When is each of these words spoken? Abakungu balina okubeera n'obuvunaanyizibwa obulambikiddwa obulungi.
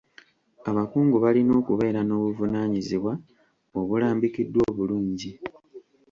Abakungu 0.69 1.15
balina 1.23 1.51
okubeera 1.61 2.01
n'obuvunaanyizibwa 2.03 3.13
obulambikiddwa 3.79 4.61
obulungi. 4.71 5.31